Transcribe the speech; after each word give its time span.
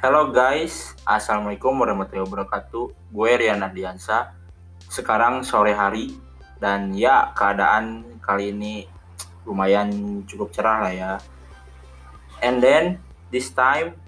Halo 0.00 0.32
guys, 0.32 0.96
Assalamualaikum 1.04 1.76
warahmatullahi 1.76 2.24
wabarakatuh. 2.24 3.12
Gue 3.12 3.30
Rian 3.36 3.60
Ardiansa. 3.60 4.32
Sekarang 4.88 5.44
sore 5.44 5.76
hari 5.76 6.16
dan 6.56 6.96
ya 6.96 7.36
keadaan 7.36 8.16
kali 8.24 8.56
ini 8.56 8.88
lumayan 9.44 10.24
cukup 10.24 10.48
cerah 10.56 10.88
lah 10.88 10.94
ya. 10.96 11.12
And 12.40 12.64
then 12.64 13.04
this 13.28 13.52
time 13.52 14.00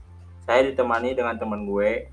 saya 0.48 0.64
ditemani 0.64 1.12
dengan 1.12 1.36
teman 1.36 1.68
gue 1.68 2.08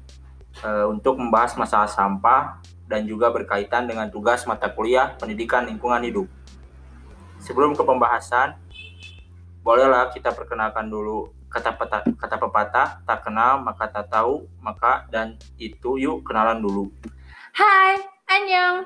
uh, 0.59 0.91
untuk 0.91 1.15
membahas 1.15 1.55
masalah 1.55 1.87
sampah 1.87 2.59
dan 2.91 3.07
juga 3.07 3.31
berkaitan 3.31 3.87
dengan 3.87 4.11
tugas 4.11 4.43
mata 4.43 4.67
kuliah 4.67 5.15
pendidikan 5.15 5.63
lingkungan 5.63 6.03
hidup. 6.03 6.27
Sebelum 7.39 7.71
ke 7.71 7.87
pembahasan, 7.87 8.59
bolehlah 9.63 10.11
kita 10.11 10.35
perkenalkan 10.35 10.91
dulu 10.91 11.38
kata 11.49 11.73
peta, 11.75 11.97
kata 12.05 12.35
pepatah 12.37 12.87
tak 13.03 13.25
kenal 13.25 13.59
maka 13.65 13.89
tak 13.89 14.07
tahu 14.13 14.45
maka 14.61 15.09
dan 15.09 15.35
itu 15.57 15.97
yuk 15.97 16.21
kenalan 16.21 16.61
dulu. 16.61 16.93
Hai, 17.57 17.97
Anyong. 18.29 18.85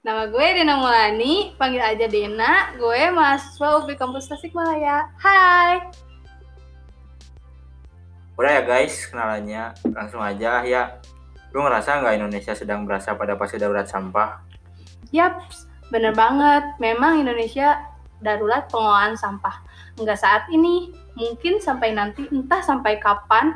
Nama 0.00 0.28
gue 0.28 0.46
Dena 0.56 0.80
Mulani, 0.80 1.56
panggil 1.56 1.80
aja 1.80 2.04
Dena. 2.08 2.76
Gue 2.76 3.08
mahasiswa 3.12 3.84
UPI 3.84 3.96
Kampus 3.96 4.28
Tasikmalaya. 4.28 5.08
Hai. 5.16 5.80
Udah 8.36 8.52
ya 8.56 8.62
guys, 8.64 9.08
kenalannya 9.08 9.76
langsung 9.92 10.20
aja 10.24 10.64
ya. 10.64 11.00
Lu 11.52 11.60
ngerasa 11.60 12.00
nggak 12.00 12.16
Indonesia 12.16 12.56
sedang 12.56 12.88
berasa 12.88 13.12
pada 13.12 13.36
fase 13.36 13.60
darurat 13.60 13.84
sampah? 13.84 14.40
Yap, 15.12 15.40
bener 15.92 16.16
banget. 16.16 16.64
Memang 16.80 17.20
Indonesia 17.20 17.80
darurat 18.24 18.68
pengelolaan 18.72 19.16
sampah. 19.16 19.60
Enggak 20.00 20.18
saat 20.24 20.48
ini, 20.48 20.96
mungkin 21.12 21.60
sampai 21.60 21.92
nanti 21.92 22.24
entah 22.32 22.64
sampai 22.64 22.96
kapan 22.96 23.52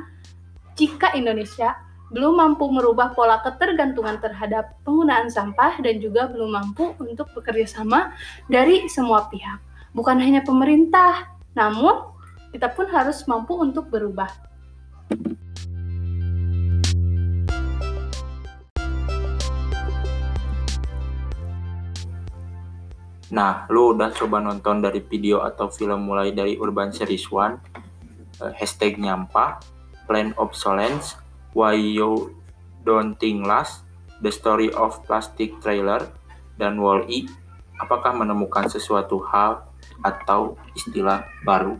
jika 0.76 1.16
Indonesia 1.16 1.80
belum 2.12 2.36
mampu 2.36 2.68
merubah 2.68 3.16
pola 3.16 3.40
ketergantungan 3.40 4.20
terhadap 4.20 4.76
penggunaan 4.84 5.32
sampah 5.32 5.80
dan 5.80 5.98
juga 5.98 6.28
belum 6.28 6.52
mampu 6.52 6.92
untuk 7.00 7.32
bekerja 7.32 7.80
sama 7.80 8.12
dari 8.46 8.86
semua 8.92 9.26
pihak. 9.32 9.58
Bukan 9.96 10.20
hanya 10.20 10.44
pemerintah, 10.44 11.32
namun 11.56 12.12
kita 12.52 12.70
pun 12.70 12.86
harus 12.92 13.24
mampu 13.26 13.56
untuk 13.56 13.88
berubah. 13.88 14.30
Nah, 23.34 23.66
lu 23.66 23.98
udah 23.98 24.14
coba 24.14 24.38
nonton 24.38 24.78
dari 24.78 25.02
video 25.02 25.42
atau 25.42 25.66
film 25.66 26.06
mulai 26.06 26.30
dari 26.30 26.54
Urban 26.54 26.94
Series 26.94 27.26
One, 27.34 27.58
uh, 28.38 28.54
hashtag 28.54 28.94
nyampah, 28.94 29.58
Plan 30.06 30.30
Obsolescence, 30.38 31.18
Why 31.50 31.74
You 31.74 32.30
Don't 32.86 33.18
Think 33.18 33.42
Last, 33.42 33.82
The 34.22 34.30
Story 34.30 34.70
of 34.78 35.02
Plastic 35.02 35.58
Trailer, 35.58 36.06
dan 36.62 36.78
Wall-E, 36.78 37.26
apakah 37.82 38.14
menemukan 38.14 38.70
sesuatu 38.70 39.18
hal 39.26 39.66
atau 40.06 40.54
istilah 40.78 41.26
baru? 41.42 41.74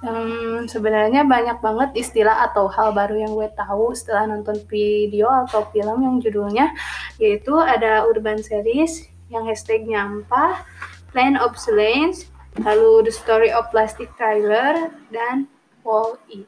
Um, 0.00 0.64
sebenarnya 0.64 1.28
banyak 1.28 1.60
banget 1.60 1.92
istilah 2.00 2.48
atau 2.48 2.72
hal 2.72 2.96
baru 2.96 3.20
yang 3.20 3.36
gue 3.36 3.52
tahu 3.52 3.92
setelah 3.92 4.32
nonton 4.32 4.56
video 4.64 5.28
atau 5.28 5.68
film 5.68 6.00
yang 6.00 6.16
judulnya 6.24 6.72
yaitu 7.20 7.52
ada 7.60 8.08
Urban 8.08 8.40
Series, 8.40 9.09
yang 9.30 9.46
hashtag 9.46 9.86
nyampah, 9.86 10.66
Plan 11.14 11.38
Obsolescence, 11.38 12.26
lalu 12.60 13.06
The 13.06 13.14
Story 13.14 13.50
of 13.54 13.70
Plastic 13.70 14.10
Trailer, 14.18 14.90
dan 15.14 15.46
Wall-E. 15.86 16.44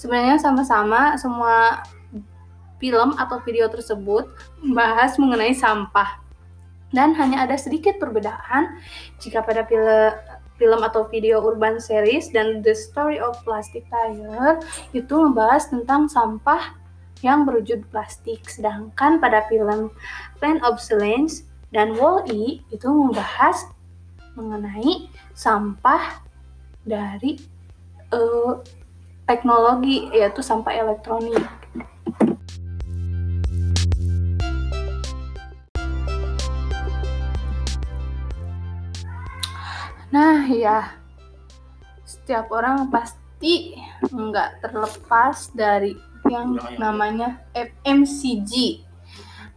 Sebenarnya 0.00 0.40
sama-sama 0.40 1.14
semua 1.20 1.84
film 2.80 3.14
atau 3.18 3.42
video 3.44 3.68
tersebut 3.68 4.30
membahas 4.64 5.20
mengenai 5.20 5.52
sampah. 5.52 6.24
Dan 6.88 7.12
hanya 7.20 7.44
ada 7.44 7.52
sedikit 7.60 8.00
perbedaan 8.00 8.80
jika 9.20 9.44
pada 9.44 9.68
film 9.68 10.16
film 10.58 10.80
atau 10.82 11.06
video 11.06 11.38
urban 11.38 11.78
series 11.78 12.34
dan 12.34 12.60
The 12.66 12.74
Story 12.74 13.22
of 13.22 13.38
Plastic 13.46 13.86
Trailer 13.86 14.58
itu 14.90 15.14
membahas 15.14 15.70
tentang 15.70 16.10
sampah 16.10 16.74
yang 17.22 17.44
berwujud 17.46 17.86
plastik. 17.90 18.46
Sedangkan 18.46 19.18
pada 19.18 19.46
film 19.50 19.90
Plan 20.38 20.58
Obsolescence 20.62 21.46
dan 21.74 21.98
Wall-E 21.98 22.64
itu 22.72 22.88
membahas 22.88 23.68
mengenai 24.38 25.10
sampah 25.34 26.22
dari 26.86 27.42
uh, 28.14 28.62
teknologi 29.28 30.08
yaitu 30.14 30.40
sampah 30.40 30.72
elektronik. 30.72 31.42
Nah 40.08 40.48
ya, 40.48 40.96
setiap 42.08 42.48
orang 42.48 42.88
pasti 42.88 43.76
nggak 44.08 44.64
terlepas 44.64 45.52
dari 45.52 46.07
yang 46.28 46.56
namanya 46.76 47.40
FMCG. 47.56 48.84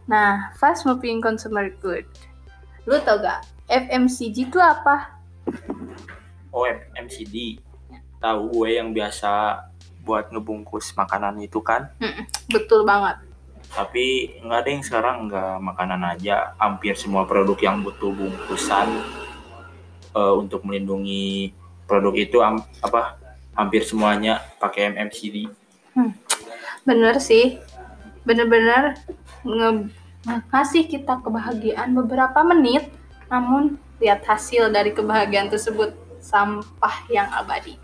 Nah, 0.08 0.50
Fast 0.58 0.88
Moving 0.88 1.22
Consumer 1.22 1.70
Good. 1.78 2.08
Lu 2.88 2.98
tau 3.04 3.22
gak 3.22 3.46
FMCG 3.70 4.50
itu 4.50 4.58
apa? 4.58 5.16
Oh, 6.50 6.66
FMCG. 6.66 7.62
Tahu 8.18 8.40
gue 8.52 8.68
yang 8.76 8.90
biasa 8.90 9.62
buat 10.02 10.28
ngebungkus 10.34 10.92
makanan 10.98 11.38
itu 11.40 11.62
kan? 11.62 11.88
Betul 12.50 12.82
banget. 12.82 13.22
Tapi 13.72 14.36
nggak 14.44 14.58
ada 14.60 14.68
yang 14.68 14.84
sekarang 14.84 15.16
nggak 15.30 15.54
makanan 15.62 16.02
aja. 16.04 16.52
Hampir 16.60 16.92
semua 16.98 17.24
produk 17.24 17.56
yang 17.56 17.80
butuh 17.80 18.12
bungkusan 18.12 18.88
uh, 20.12 20.34
untuk 20.36 20.60
melindungi 20.66 21.56
produk 21.88 22.12
itu 22.12 22.38
apa 22.84 23.16
hampir 23.56 23.84
semuanya 23.84 24.44
pakai 24.60 24.92
MMCD. 24.92 25.61
Bener 26.82 27.16
sih 27.22 27.58
bener-bener 28.22 28.94
ngasih 30.22 30.86
kita 30.86 31.18
kebahagiaan 31.18 31.90
beberapa 31.98 32.46
menit 32.46 32.86
namun 33.26 33.82
lihat 33.98 34.22
hasil 34.22 34.70
dari 34.70 34.94
kebahagiaan 34.94 35.50
tersebut 35.50 35.90
sampah 36.22 37.02
yang 37.10 37.26
abadi 37.34 37.74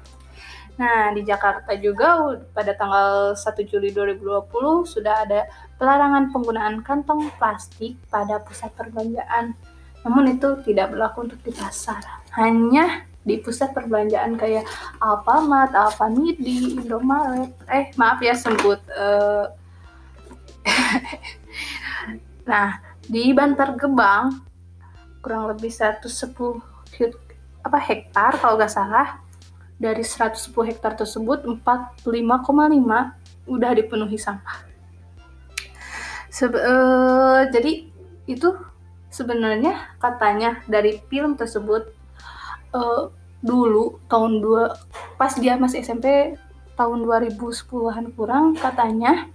Nah, 0.79 1.11
di 1.11 1.27
Jakarta 1.27 1.75
juga 1.75 2.39
pada 2.55 2.71
tanggal 2.71 3.35
1 3.35 3.67
Juli 3.67 3.91
2020 3.91 4.87
sudah 4.87 5.27
ada 5.27 5.51
pelarangan 5.75 6.31
penggunaan 6.31 6.87
kantong 6.87 7.35
plastik 7.35 7.99
pada 8.07 8.39
pusat 8.39 8.71
perbelanjaan. 8.79 9.59
Namun 10.07 10.39
itu 10.39 10.55
tidak 10.63 10.95
berlaku 10.95 11.27
untuk 11.27 11.43
di 11.43 11.51
pasar. 11.51 12.23
Hanya 12.39 13.11
di 13.29 13.37
pusat 13.45 13.77
perbelanjaan 13.77 14.41
kayak 14.41 14.65
Alfamart, 15.05 15.77
Alfamidi, 15.77 16.81
Indomaret. 16.81 17.53
Eh, 17.69 17.93
maaf 18.01 18.25
ya 18.25 18.33
sebut. 18.33 18.81
Uh... 18.97 19.45
nah, 22.51 22.81
di 23.05 23.37
Bantar 23.37 23.77
Gebang 23.77 24.49
kurang 25.21 25.53
lebih 25.53 25.69
110 25.69 26.09
apa 27.61 27.79
hektar 27.85 28.41
kalau 28.41 28.57
nggak 28.57 28.73
salah 28.73 29.21
dari 29.77 30.01
110 30.01 30.51
hektar 30.65 30.97
tersebut 30.97 31.45
45,5 31.45 32.09
udah 33.49 33.71
dipenuhi 33.77 34.17
sampah. 34.17 34.65
Sebe 36.29 36.61
uh, 36.61 37.49
jadi 37.49 37.89
itu 38.29 38.49
sebenarnya 39.09 39.97
katanya 39.97 40.61
dari 40.69 41.01
film 41.09 41.35
tersebut 41.35 41.89
uh, 42.77 43.09
dulu 43.39 44.03
tahun 44.11 44.43
dua 44.43 44.75
pas 45.15 45.31
dia 45.39 45.55
masih 45.55 45.87
SMP 45.87 46.35
tahun 46.75 47.07
2010-an 47.07 48.15
kurang 48.15 48.55
katanya 48.55 49.27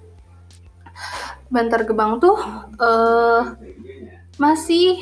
Bantar 1.51 1.83
Gebang 1.85 2.17
tuh 2.23 2.39
uh, 2.79 3.41
masih 4.41 4.99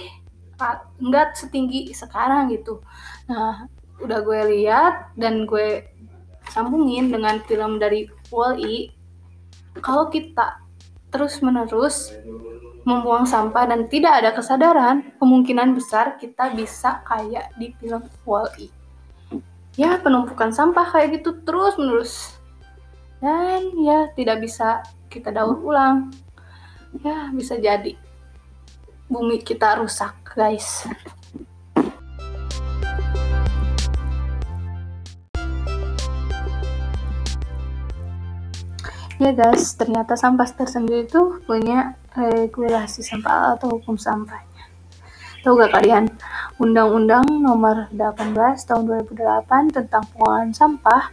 nggak 1.01 1.33
setinggi 1.33 1.89
sekarang 1.95 2.53
gitu. 2.53 2.86
Nah, 3.25 3.65
udah 4.01 4.19
gue 4.21 4.42
lihat 4.57 5.15
dan 5.18 5.50
gue 5.50 5.89
sambungin 6.50 7.09
dengan 7.09 7.42
film 7.45 7.81
dari 7.81 8.06
Wall-E. 8.30 8.94
Kalau 9.80 10.12
kita 10.12 10.62
terus-menerus 11.09 12.12
membuang 12.83 13.24
sampah 13.24 13.69
dan 13.69 13.88
tidak 13.88 14.21
ada 14.25 14.31
kesadaran, 14.36 15.15
kemungkinan 15.21 15.77
besar 15.77 16.18
kita 16.18 16.51
bisa 16.53 17.00
kayak 17.07 17.53
di 17.56 17.71
film 17.80 18.03
Wall-E. 18.27 18.81
Ya, 19.81 19.98
penumpukan 19.98 20.54
sampah 20.54 20.94
kayak 20.94 21.18
gitu 21.18 21.42
terus 21.42 21.74
menerus. 21.74 22.38
Dan 23.18 23.74
ya 23.81 24.13
tidak 24.13 24.45
bisa 24.45 24.86
kita 25.10 25.33
daur 25.33 25.57
ulang. 25.57 26.13
Ya, 27.01 27.33
bisa 27.33 27.57
jadi 27.57 27.98
bumi 29.10 29.42
kita 29.42 29.81
rusak, 29.81 30.13
guys. 30.38 30.86
Ya 39.18 39.34
guys, 39.34 39.74
ternyata 39.74 40.13
sampah 40.13 40.45
tersendiri 40.45 41.10
itu 41.10 41.42
punya 41.50 41.98
regulasi 42.13 43.01
sampah 43.01 43.57
atau 43.57 43.81
hukum 43.81 43.98
sampahnya. 43.98 44.62
Tahu 45.42 45.57
gak 45.57 45.74
kalian? 45.74 46.06
Undang-Undang 46.62 47.42
Nomor 47.42 47.90
18 47.90 48.38
Tahun 48.69 48.84
2008 48.86 49.74
tentang 49.74 50.06
pengolahan 50.13 50.54
sampah. 50.54 51.10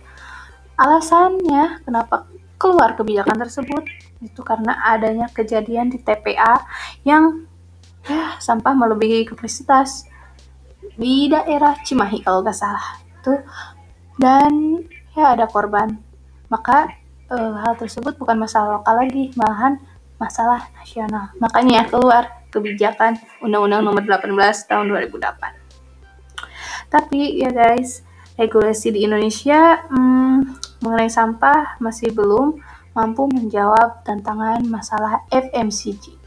Alasannya 0.76 1.88
kenapa 1.88 2.28
keluar 2.60 2.92
kebijakan 2.92 3.40
tersebut? 3.40 3.88
Itu 4.20 4.44
karena 4.44 4.76
adanya 4.84 5.24
kejadian 5.32 5.88
di 5.88 6.04
TPA 6.04 6.68
yang 7.08 7.48
ya 8.04 8.36
sampah 8.36 8.76
melebihi 8.76 9.24
kapasitas 9.24 10.04
di 11.00 11.32
daerah 11.32 11.80
Cimahi 11.80 12.20
kalau 12.20 12.44
nggak 12.44 12.52
salah. 12.52 13.00
Itu 13.16 13.40
dan 14.20 14.84
ya 15.16 15.32
ada 15.32 15.48
korban. 15.48 15.96
Maka 16.52 16.92
e, 17.24 17.36
hal 17.40 17.72
tersebut 17.80 18.20
bukan 18.20 18.36
masalah 18.36 18.84
lokal 18.84 19.00
lagi 19.00 19.32
malahan 19.32 19.80
masalah 20.20 20.68
nasional. 20.76 21.32
Makanya 21.40 21.88
keluar 21.88 22.37
kebijakan 22.48 23.16
Undang-Undang 23.44 23.82
Nomor 23.84 24.04
18 24.04 24.32
Tahun 24.68 24.86
2008 24.88 25.68
tapi 26.88 27.36
ya 27.36 27.52
guys 27.52 28.00
regulasi 28.40 28.96
di 28.96 29.04
Indonesia 29.04 29.84
hmm, 29.92 30.36
mengenai 30.80 31.10
sampah 31.12 31.76
masih 31.82 32.14
belum 32.14 32.56
mampu 32.96 33.28
menjawab 33.30 34.02
tantangan 34.02 34.64
masalah 34.66 35.22
FMCG. 35.30 36.18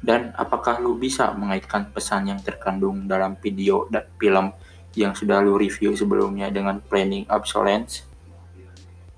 Dan 0.00 0.32
apakah 0.32 0.80
lu 0.80 0.96
bisa 0.96 1.28
mengaitkan 1.36 1.92
pesan 1.92 2.32
yang 2.32 2.40
terkandung 2.40 3.04
dalam 3.04 3.36
video 3.36 3.84
dan 3.92 4.08
film 4.16 4.50
yang 4.98 5.14
sudah 5.14 5.38
lu 5.42 5.54
review 5.54 5.94
sebelumnya 5.94 6.50
dengan 6.50 6.82
planning 6.82 7.26
obsolescence? 7.30 8.06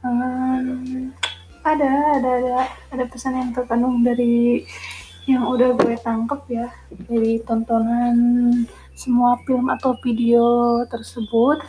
Um, 0.03 1.15
ada, 1.63 2.19
ada, 2.19 2.31
ada, 2.43 2.55
ada 2.91 3.05
pesan 3.07 3.39
yang 3.39 3.51
terkandung 3.55 4.03
dari 4.03 4.67
yang 5.31 5.47
udah 5.47 5.79
gue 5.79 5.95
tangkep 6.03 6.43
ya 6.51 6.67
dari 7.07 7.39
tontonan 7.47 8.17
semua 8.99 9.39
film 9.47 9.71
atau 9.71 9.95
video 10.03 10.83
tersebut 10.91 11.63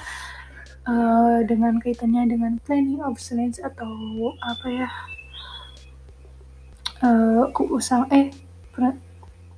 uh, 0.90 1.38
dengan 1.46 1.78
kaitannya 1.78 2.34
dengan 2.34 2.58
planning 2.66 3.06
obsolescence 3.06 3.62
atau 3.62 3.94
apa 4.42 4.68
ya 4.74 4.90
uh, 7.06 7.46
keusang 7.54 8.10
eh 8.10 8.34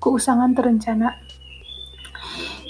keusangan 0.04 0.52
terencana 0.52 1.16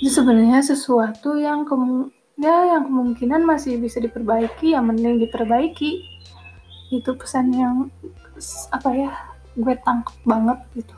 itu 0.06 0.22
sebenarnya 0.22 0.62
sesuatu 0.62 1.34
yang 1.34 1.66
kemu 1.66 2.14
ya 2.38 2.78
yang 2.78 2.86
kemungkinan 2.86 3.42
masih 3.42 3.82
bisa 3.82 3.98
diperbaiki 3.98 4.78
yang 4.78 4.86
mending 4.86 5.18
diperbaiki. 5.18 6.06
Itu 6.94 7.18
pesan 7.18 7.50
yang 7.50 7.90
apa 8.70 8.90
ya 8.94 9.10
gue 9.58 9.74
tangkep 9.82 10.14
banget 10.30 10.62
gitu. 10.78 10.94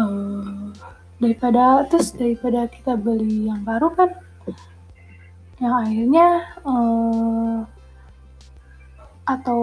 Uh, 0.00 0.72
daripada 1.20 1.84
terus 1.92 2.16
daripada 2.16 2.64
kita 2.72 2.96
beli 2.96 3.52
yang 3.52 3.60
baru 3.68 3.92
kan 3.92 4.16
yang 5.60 5.76
akhirnya 5.76 6.56
uh, 6.64 7.68
atau 9.28 9.60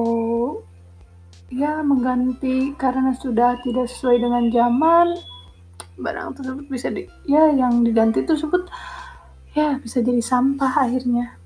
ya 1.50 1.81
mengganti 1.81 2.77
karena 2.77 3.17
sudah 3.17 3.57
tidak 3.65 3.89
sesuai 3.89 4.21
dengan 4.21 4.53
zaman 4.53 5.32
barang 5.98 6.42
tersebut 6.42 6.66
bisa 6.69 6.90
di 6.90 7.06
ya 7.30 7.54
yang 7.54 7.86
diganti 7.86 8.25
tersebut 8.25 8.66
ya 9.54 9.78
bisa 9.78 10.01
jadi 10.01 10.22
sampah 10.22 10.90
akhirnya. 10.90 11.38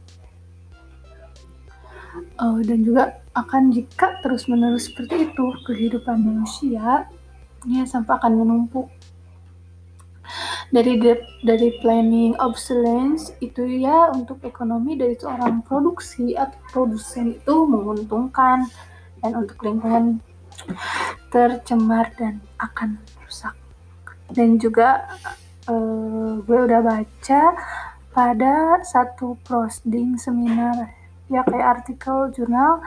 Uh, 2.38 2.62
dan 2.66 2.82
juga 2.82 3.22
akan 3.38 3.70
jika 3.70 4.18
terus 4.26 4.50
menerus 4.50 4.90
seperti 4.90 5.30
itu 5.30 5.46
kehidupan 5.70 6.18
manusia 6.18 7.06
ya 7.68 7.82
sampah 7.86 8.18
akan 8.18 8.34
menumpuk. 8.42 8.88
Dari 10.68 11.00
dari 11.48 11.80
planning 11.80 12.36
obsolescence 12.44 13.32
itu 13.40 13.64
ya 13.64 14.12
untuk 14.12 14.44
ekonomi 14.44 15.00
dari 15.00 15.16
seorang 15.16 15.64
produksi 15.64 16.36
atau 16.36 16.60
produsen 16.68 17.40
itu 17.40 17.56
menguntungkan 17.64 18.68
dan 19.24 19.32
untuk 19.32 19.64
lingkungan 19.64 20.20
tercemar 21.32 22.12
dan 22.20 22.44
akan 22.60 23.00
rusak 23.24 23.56
dan 24.32 24.60
juga 24.60 25.08
uh, 25.70 26.40
gue 26.44 26.60
udah 26.68 26.82
baca 26.84 27.42
pada 28.12 28.82
satu 28.82 29.38
posting 29.46 30.18
seminar 30.18 30.90
ya 31.30 31.44
kayak 31.46 31.84
artikel 31.84 32.32
jurnal 32.34 32.82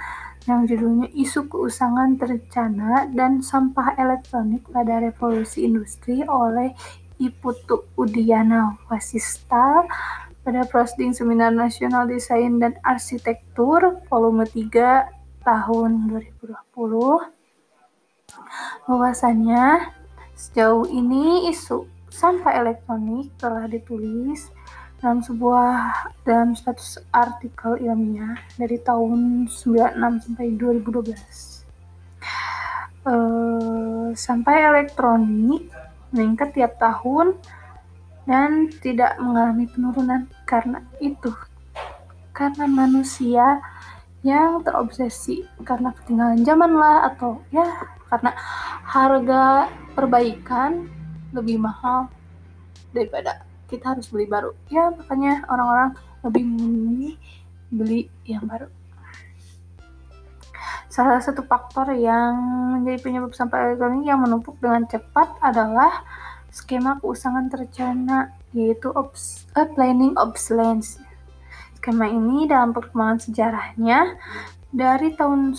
yang 0.48 0.64
judulnya 0.64 1.12
Isu 1.12 1.52
Keusangan 1.52 2.16
Terencana 2.16 3.12
dan 3.12 3.44
Sampah 3.44 3.92
Elektronik 4.00 4.64
pada 4.72 4.98
Revolusi 5.04 5.68
Industri 5.68 6.24
oleh 6.24 6.72
Iputu 7.20 7.84
Udiana 8.00 8.80
Wasista 8.88 9.84
pada 10.40 10.64
Prosding 10.64 11.12
Seminar 11.12 11.52
Nasional 11.52 12.08
Desain 12.08 12.56
dan 12.56 12.80
Arsitektur 12.80 14.00
volume 14.08 14.48
3 14.48 15.44
tahun 15.44 16.08
2020 16.08 16.48
bahwasannya 18.88 19.99
sejauh 20.40 20.88
ini 20.88 21.52
isu 21.52 21.84
sampah 22.08 22.64
elektronik 22.64 23.28
telah 23.36 23.68
ditulis 23.68 24.48
dalam 24.96 25.20
sebuah 25.20 25.92
dalam 26.24 26.56
status 26.56 26.96
artikel 27.12 27.76
ilmiah 27.76 28.40
dari 28.56 28.80
tahun 28.80 29.52
96 29.52 30.00
sampai 30.00 30.46
2012 30.56 31.12
uh, 33.04 34.08
sampai 34.16 34.56
elektronik 34.64 35.68
meningkat 36.08 36.56
tiap 36.56 36.80
tahun 36.80 37.36
dan 38.24 38.72
tidak 38.80 39.20
mengalami 39.20 39.68
penurunan 39.68 40.24
karena 40.48 40.80
itu 41.04 41.36
karena 42.32 42.64
manusia 42.64 43.60
yang 44.24 44.64
terobsesi 44.64 45.44
karena 45.68 45.92
ketinggalan 46.00 46.40
zaman 46.48 46.72
lah 46.76 47.12
atau 47.12 47.44
ya 47.52 47.99
karena 48.10 48.34
harga 48.84 49.70
perbaikan 49.94 50.90
lebih 51.30 51.62
mahal 51.62 52.10
daripada 52.90 53.46
kita 53.70 53.94
harus 53.94 54.10
beli 54.10 54.26
baru. 54.26 54.50
Ya 54.66 54.90
makanya 54.90 55.46
orang-orang 55.46 55.90
lebih 56.26 56.42
memilih 56.42 57.16
beli 57.70 58.00
yang 58.26 58.44
baru. 58.50 58.66
Salah 60.90 61.22
satu 61.22 61.46
faktor 61.46 61.94
yang 61.94 62.34
menjadi 62.82 62.98
penyebab 62.98 63.30
sampah 63.30 63.70
elektronik 63.70 64.10
yang 64.10 64.26
menumpuk 64.26 64.58
dengan 64.58 64.82
cepat 64.90 65.38
adalah 65.38 66.02
skema 66.50 66.98
keusangan 66.98 67.46
terencana 67.46 68.34
yaitu 68.50 68.90
obs 68.90 69.46
uh, 69.54 69.70
planning 69.70 70.18
obsolescence. 70.18 70.98
Skema 71.78 72.10
ini 72.10 72.50
dalam 72.50 72.74
perkembangan 72.74 73.22
sejarahnya 73.22 74.18
dari 74.74 75.14
tahun 75.14 75.54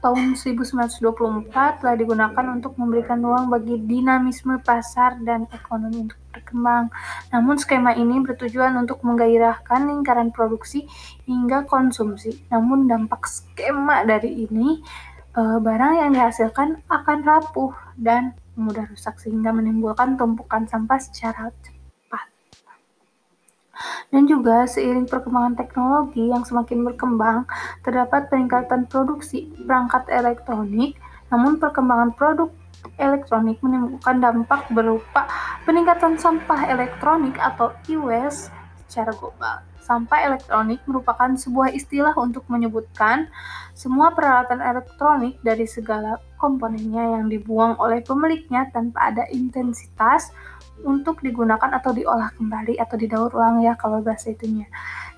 tahun 0.00 0.36
1924 0.36 1.52
telah 1.52 1.94
digunakan 1.96 2.44
untuk 2.52 2.76
memberikan 2.80 3.20
ruang 3.20 3.52
bagi 3.52 3.76
dinamisme 3.76 4.56
pasar 4.64 5.20
dan 5.20 5.44
ekonomi 5.52 6.08
untuk 6.08 6.20
berkembang. 6.32 6.88
Namun 7.30 7.60
skema 7.60 7.92
ini 7.94 8.20
bertujuan 8.24 8.74
untuk 8.80 9.04
menggairahkan 9.04 9.86
lingkaran 9.86 10.32
produksi 10.32 10.88
hingga 11.28 11.68
konsumsi. 11.68 12.40
Namun 12.48 12.88
dampak 12.88 13.28
skema 13.28 14.02
dari 14.08 14.48
ini 14.48 14.80
eh, 15.36 15.58
barang 15.60 15.94
yang 16.00 16.10
dihasilkan 16.16 16.80
akan 16.88 17.18
rapuh 17.22 17.72
dan 17.94 18.34
mudah 18.56 18.88
rusak 18.88 19.16
sehingga 19.20 19.52
menimbulkan 19.52 20.16
tumpukan 20.16 20.64
sampah 20.68 21.00
secara 21.00 21.52
cepat. 21.60 21.79
Dan 24.10 24.26
juga 24.26 24.66
seiring 24.66 25.06
perkembangan 25.06 25.56
teknologi 25.56 26.28
yang 26.28 26.44
semakin 26.44 26.84
berkembang, 26.84 27.48
terdapat 27.86 28.28
peningkatan 28.28 28.90
produksi 28.90 29.48
perangkat 29.64 30.08
elektronik, 30.10 30.98
namun 31.30 31.56
perkembangan 31.56 32.12
produk 32.14 32.50
elektronik 32.96 33.60
menimbulkan 33.60 34.20
dampak 34.20 34.68
berupa 34.72 35.28
peningkatan 35.68 36.16
sampah 36.16 36.68
elektronik 36.68 37.36
atau 37.36 37.72
e-waste 37.88 38.52
secara 38.88 39.12
global. 39.16 39.60
Sampah 39.80 40.22
elektronik 40.22 40.78
merupakan 40.86 41.34
sebuah 41.34 41.74
istilah 41.74 42.14
untuk 42.14 42.46
menyebutkan 42.46 43.26
semua 43.74 44.14
peralatan 44.14 44.62
elektronik 44.62 45.40
dari 45.42 45.66
segala 45.66 46.20
komponennya 46.40 47.20
yang 47.20 47.24
dibuang 47.28 47.76
oleh 47.76 48.00
pemiliknya 48.00 48.72
tanpa 48.72 49.12
ada 49.12 49.28
intensitas 49.28 50.32
untuk 50.80 51.20
digunakan 51.20 51.68
atau 51.76 51.92
diolah 51.92 52.32
kembali 52.40 52.80
atau 52.80 52.96
didaur 52.96 53.28
ulang 53.36 53.60
ya 53.60 53.76
kalau 53.76 54.00
bahasa 54.00 54.32
itunya. 54.32 54.64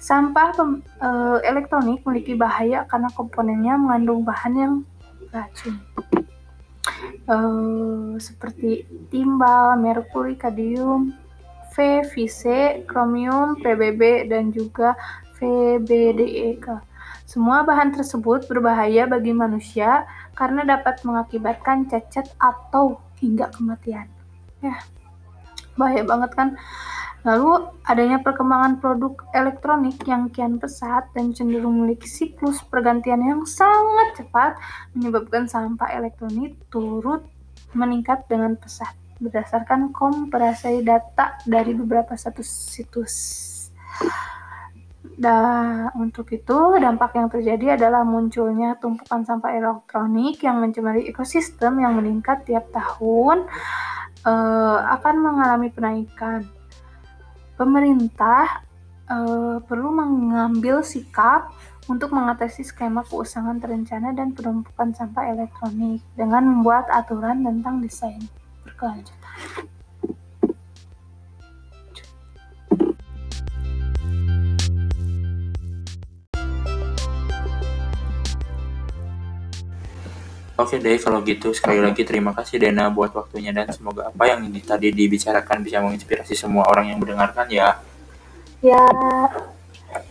Sampah 0.02 0.50
e, 0.98 1.08
elektronik 1.46 2.02
memiliki 2.02 2.34
bahaya 2.34 2.82
karena 2.90 3.06
komponennya 3.14 3.78
mengandung 3.78 4.26
bahan 4.26 4.54
yang 4.58 4.74
racun. 5.30 5.78
uh, 7.30 8.18
seperti 8.18 8.86
timbal, 9.10 9.78
merkuri, 9.78 10.34
kadium, 10.34 11.14
V, 11.72 12.04
VC, 12.04 12.82
kromium, 12.84 13.56
PBB, 13.62 14.28
dan 14.28 14.52
juga 14.52 14.98
VBDE. 15.38 16.60
Semua 17.32 17.64
bahan 17.64 17.96
tersebut 17.96 18.44
berbahaya 18.44 19.08
bagi 19.08 19.32
manusia 19.32 20.04
karena 20.36 20.68
dapat 20.68 21.00
mengakibatkan 21.00 21.88
cacat 21.88 22.28
atau 22.36 23.00
hingga 23.24 23.48
kematian. 23.48 24.04
Ya, 24.60 24.76
bahaya 25.80 26.04
banget 26.04 26.36
kan? 26.36 26.60
Lalu, 27.24 27.72
adanya 27.88 28.20
perkembangan 28.20 28.84
produk 28.84 29.16
elektronik 29.32 29.96
yang 30.04 30.28
kian 30.28 30.60
pesat 30.60 31.08
dan 31.16 31.32
cenderung 31.32 31.80
memiliki 31.80 32.04
siklus 32.04 32.60
pergantian 32.68 33.24
yang 33.24 33.48
sangat 33.48 34.12
cepat 34.20 34.60
menyebabkan 34.92 35.48
sampah 35.48 35.88
elektronik 35.88 36.60
turut 36.68 37.24
meningkat 37.72 38.28
dengan 38.28 38.60
pesat 38.60 38.92
berdasarkan 39.24 39.88
komparasi 39.96 40.84
data 40.84 41.40
dari 41.48 41.72
beberapa 41.72 42.12
situs. 42.12 43.16
Dan 45.22 45.86
untuk 45.94 46.34
itu, 46.34 46.58
dampak 46.82 47.14
yang 47.14 47.30
terjadi 47.30 47.78
adalah 47.78 48.02
munculnya 48.02 48.74
tumpukan 48.82 49.22
sampah 49.22 49.54
elektronik 49.54 50.42
yang 50.42 50.58
mencemari 50.58 51.06
ekosistem 51.06 51.78
yang 51.78 51.94
meningkat 51.94 52.42
tiap 52.42 52.66
tahun 52.74 53.46
uh, 54.26 54.78
akan 54.98 55.14
mengalami 55.22 55.70
penaikan 55.70 56.42
pemerintah 57.54 58.66
uh, 59.06 59.62
perlu 59.62 59.94
mengambil 59.94 60.82
sikap 60.82 61.54
untuk 61.86 62.10
mengatasi 62.10 62.66
skema 62.66 63.06
keusangan 63.06 63.62
terencana 63.62 64.10
dan 64.10 64.34
penumpukan 64.34 64.90
sampah 64.90 65.30
elektronik 65.30 66.02
dengan 66.18 66.50
membuat 66.50 66.90
aturan 66.90 67.46
tentang 67.46 67.78
desain 67.78 68.22
berkelanjutan. 68.66 69.70
Oke 80.52 80.76
deh 80.76 81.00
kalau 81.00 81.24
gitu 81.24 81.56
sekali 81.56 81.80
lagi 81.80 82.04
terima 82.04 82.36
kasih 82.36 82.60
Dena 82.60 82.92
buat 82.92 83.08
waktunya 83.16 83.56
dan 83.56 83.72
semoga 83.72 84.12
apa 84.12 84.28
yang 84.28 84.44
ini 84.44 84.60
tadi 84.60 84.92
dibicarakan 84.92 85.64
bisa 85.64 85.80
menginspirasi 85.80 86.36
semua 86.36 86.68
orang 86.68 86.92
yang 86.92 87.00
mendengarkan 87.00 87.48
ya. 87.48 87.80
Ya, 88.60 88.84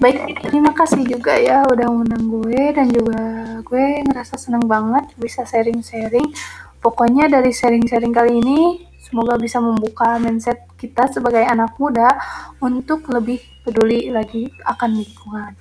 baik 0.01 0.41
terima 0.41 0.73
kasih 0.73 1.05
juga 1.05 1.37
ya 1.37 1.61
udah 1.69 1.87
undang 1.87 2.25
gue 2.25 2.73
dan 2.73 2.89
juga 2.89 3.21
gue 3.61 4.01
ngerasa 4.01 4.33
seneng 4.41 4.65
banget 4.65 5.13
bisa 5.21 5.45
sharing-sharing. 5.45 6.33
Pokoknya 6.81 7.29
dari 7.29 7.53
sharing-sharing 7.53 8.09
kali 8.09 8.41
ini 8.41 8.59
semoga 8.97 9.37
bisa 9.37 9.61
membuka 9.61 10.17
mindset 10.17 10.65
kita 10.81 11.05
sebagai 11.13 11.45
anak 11.45 11.77
muda 11.77 12.17
untuk 12.57 13.05
lebih 13.13 13.37
peduli 13.61 14.09
lagi 14.09 14.49
akan 14.65 14.89
lingkungan. 14.97 15.53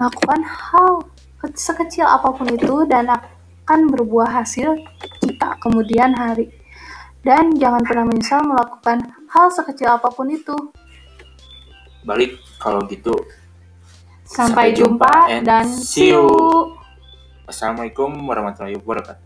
Lakukan 0.00 0.40
hal 0.48 1.04
sekecil 1.52 2.08
apa 2.08 2.32
pun 2.32 2.48
itu 2.48 2.88
dan 2.88 3.12
akan 3.68 3.92
berbuah 3.92 4.32
hasil 4.32 4.80
jika 5.20 5.60
kemudian 5.60 6.16
hari. 6.16 6.48
Dan 7.20 7.52
jangan 7.60 7.84
pernah 7.84 8.08
menyesal 8.08 8.40
melakukan 8.40 9.12
hal 9.28 9.52
sekecil 9.52 9.92
apa 9.92 10.08
pun 10.08 10.32
itu. 10.32 10.56
Balik 12.00 12.40
kalau 12.56 12.80
gitu. 12.88 13.12
Sampai, 14.24 14.72
Sampai 14.72 14.80
jumpa, 14.80 15.12
jumpa 15.28 15.44
dan 15.44 15.68
see 15.68 16.16
you. 16.16 16.24
Assalamualaikum 17.44 18.08
warahmatullahi 18.24 18.80
wabarakatuh. 18.80 19.20